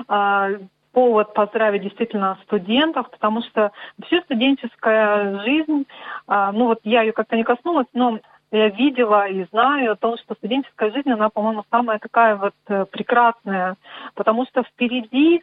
А, 0.07 0.49
повод 0.93 1.33
поздравить 1.33 1.83
действительно 1.83 2.37
студентов, 2.43 3.09
потому 3.11 3.41
что 3.43 3.71
вообще 3.97 4.21
студенческая 4.21 5.39
жизнь, 5.43 5.85
а, 6.27 6.51
ну 6.51 6.65
вот 6.65 6.79
я 6.83 7.01
ее 7.01 7.13
как-то 7.13 7.37
не 7.37 7.43
коснулась, 7.43 7.87
но 7.93 8.19
я 8.51 8.67
видела 8.67 9.27
и 9.27 9.45
знаю 9.51 9.93
о 9.93 9.95
том, 9.95 10.17
что 10.17 10.35
студенческая 10.35 10.91
жизнь, 10.91 11.09
она, 11.09 11.29
по-моему, 11.29 11.63
самая 11.71 11.99
такая 11.99 12.35
вот 12.35 12.53
э, 12.67 12.85
прекрасная, 12.91 13.77
потому 14.15 14.45
что 14.45 14.63
впереди 14.63 15.41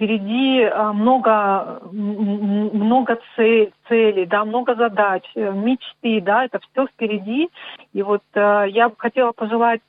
впереди 0.00 0.62
э, 0.62 0.92
много, 0.92 1.80
много 1.92 3.18
целей, 3.36 4.24
да, 4.24 4.46
много 4.46 4.74
задач, 4.74 5.24
э, 5.34 5.52
мечты, 5.52 6.22
да, 6.22 6.46
это 6.46 6.58
все 6.58 6.86
впереди. 6.86 7.50
И 7.92 8.02
вот 8.02 8.22
э, 8.32 8.64
я 8.70 8.88
бы 8.88 8.94
хотела 8.96 9.32
пожелать 9.32 9.82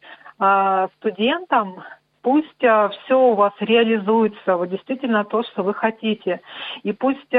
студентам, 0.97 1.84
пусть 2.24 2.58
все 2.58 3.13
у 3.13 3.36
вас 3.36 3.54
реализуется, 3.60 4.58
вот 4.58 4.69
действительно 4.69 5.24
то, 5.24 5.43
что 5.43 5.62
вы 5.62 5.76
хотите. 5.76 6.41
И 6.82 6.93
пусть 6.93 7.32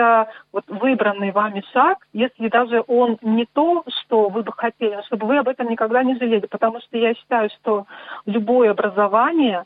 вот 0.53 0.65
выбранный 0.69 1.33
вами 1.33 1.65
шаг, 1.73 1.99
если 2.13 2.47
даже 2.47 2.85
он 2.87 3.19
не 3.21 3.45
то, 3.53 3.83
что 3.89 4.29
вы 4.29 4.45
бы 4.45 4.53
хотели, 4.53 5.03
чтобы 5.07 5.27
вы 5.27 5.39
об 5.39 5.49
этом 5.49 5.69
никогда 5.69 6.05
не 6.05 6.15
жалели, 6.15 6.47
потому 6.47 6.81
что 6.81 6.97
я 6.97 7.13
считаю, 7.15 7.51
что 7.51 7.87
любое 8.25 8.71
образование, 8.71 9.65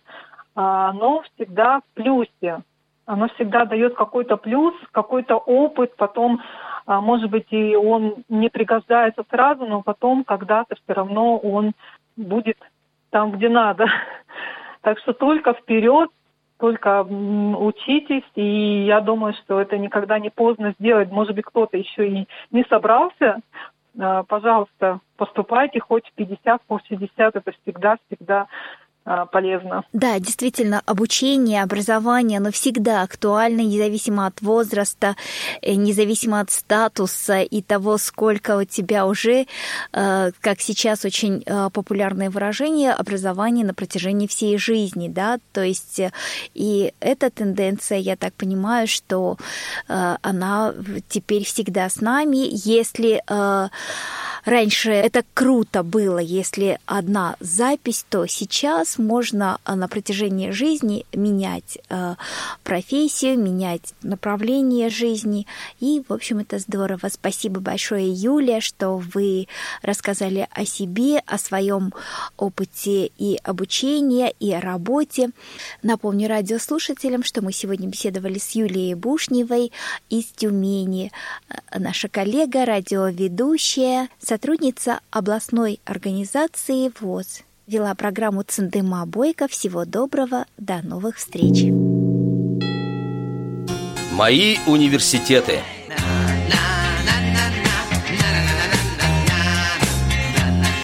оно 0.54 1.22
всегда 1.34 1.80
в 1.80 1.94
плюсе 1.94 2.62
оно 3.06 3.28
всегда 3.28 3.64
дает 3.64 3.94
какой-то 3.94 4.36
плюс, 4.36 4.74
какой-то 4.92 5.36
опыт, 5.36 5.96
потом, 5.96 6.42
а, 6.86 7.00
может 7.00 7.30
быть, 7.30 7.46
и 7.50 7.76
он 7.76 8.24
не 8.28 8.50
пригождается 8.50 9.24
сразу, 9.30 9.64
но 9.64 9.82
потом 9.82 10.24
когда-то 10.24 10.74
все 10.74 10.92
равно 10.92 11.38
он 11.38 11.72
будет 12.16 12.58
там, 13.10 13.32
где 13.32 13.48
надо. 13.48 13.86
Так 14.82 15.00
что 15.00 15.12
только 15.14 15.52
вперед, 15.52 16.10
только 16.60 17.02
учитесь, 17.02 18.22
и 18.36 18.84
я 18.86 19.00
думаю, 19.00 19.34
что 19.34 19.60
это 19.60 19.76
никогда 19.78 20.20
не 20.20 20.30
поздно 20.30 20.74
сделать. 20.78 21.10
Может 21.10 21.34
быть, 21.34 21.44
кто-то 21.44 21.76
еще 21.76 22.08
и 22.08 22.28
не 22.52 22.62
собрался, 22.68 23.40
а, 23.98 24.22
пожалуйста, 24.24 25.00
поступайте 25.16 25.80
хоть 25.80 26.06
в 26.06 26.12
50, 26.12 26.62
хоть 26.68 26.84
в 26.84 26.88
60, 26.88 27.36
это 27.36 27.52
всегда-всегда 27.62 28.46
полезно. 29.30 29.84
Да, 29.92 30.18
действительно, 30.18 30.82
обучение, 30.84 31.62
образование, 31.62 32.38
оно 32.38 32.50
всегда 32.50 33.02
актуально, 33.02 33.60
независимо 33.60 34.26
от 34.26 34.42
возраста, 34.42 35.14
э, 35.62 35.74
независимо 35.74 36.40
от 36.40 36.50
статуса 36.50 37.40
и 37.42 37.62
того, 37.62 37.98
сколько 37.98 38.58
у 38.58 38.64
тебя 38.64 39.06
уже, 39.06 39.46
э, 39.92 40.30
как 40.40 40.60
сейчас 40.60 41.04
очень 41.04 41.44
э, 41.46 41.70
популярное 41.72 42.30
выражение, 42.30 42.92
образование 42.92 43.64
на 43.64 43.74
протяжении 43.74 44.26
всей 44.26 44.58
жизни, 44.58 45.08
да, 45.08 45.38
то 45.52 45.62
есть 45.62 46.00
и 46.54 46.92
эта 47.00 47.30
тенденция, 47.30 47.98
я 47.98 48.16
так 48.16 48.34
понимаю, 48.34 48.88
что 48.88 49.36
она 49.86 50.74
теперь 51.08 51.44
всегда 51.44 51.88
с 51.88 52.00
нами, 52.00 52.48
если 52.50 53.22
Раньше 54.46 54.92
это 54.92 55.24
круто 55.34 55.82
было, 55.82 56.20
если 56.20 56.78
одна 56.86 57.34
запись, 57.40 58.06
то 58.08 58.26
сейчас 58.26 58.95
можно 58.98 59.59
а, 59.64 59.76
на 59.76 59.88
протяжении 59.88 60.50
жизни 60.50 61.06
менять 61.12 61.78
э, 61.88 62.14
профессию, 62.62 63.38
менять 63.38 63.94
направление 64.02 64.88
жизни. 64.90 65.46
И, 65.80 66.02
в 66.09 66.12
общем, 66.12 66.38
это 66.38 66.59
здорово. 66.59 67.09
Спасибо 67.11 67.61
большое, 67.61 68.12
Юлия, 68.12 68.61
что 68.61 68.96
вы 68.96 69.48
рассказали 69.82 70.48
о 70.50 70.64
себе, 70.64 71.18
о 71.26 71.38
своем 71.38 71.92
опыте 72.37 73.11
и 73.18 73.38
обучения, 73.42 74.32
и 74.40 74.52
о 74.52 74.61
работе. 74.61 75.30
Напомню 75.82 76.28
радиослушателям, 76.28 77.22
что 77.22 77.42
мы 77.42 77.52
сегодня 77.52 77.88
беседовали 77.88 78.38
с 78.38 78.50
Юлией 78.50 78.94
Бушневой 78.94 79.72
из 80.11 80.26
Тюмени. 80.26 81.12
Э, 81.48 81.78
наша 81.78 82.09
коллега, 82.09 82.64
радиоведущая, 82.64 84.09
сотрудница 84.18 85.00
областной 85.11 85.80
организации 85.85 86.92
ВОЗ. 87.00 87.42
Вела 87.66 87.94
программу 87.96 88.42
Цендыма 88.42 89.07
Бойко. 89.07 89.48
Всего 89.48 89.85
доброго, 89.85 90.46
до 90.57 90.83
новых 90.83 91.16
встреч. 91.16 91.64
Мои 94.12 94.59
университеты– 94.66 95.61